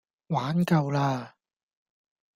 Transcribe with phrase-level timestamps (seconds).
[0.33, 1.35] 玩夠啦